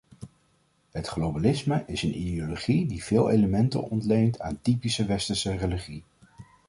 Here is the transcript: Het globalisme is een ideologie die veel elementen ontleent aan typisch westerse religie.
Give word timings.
Het 0.91 1.07
globalisme 1.07 1.83
is 1.87 2.03
een 2.03 2.17
ideologie 2.19 2.85
die 2.87 3.03
veel 3.03 3.29
elementen 3.29 3.89
ontleent 3.89 4.39
aan 4.39 4.61
typisch 4.61 4.97
westerse 4.97 5.55
religie. 5.57 6.03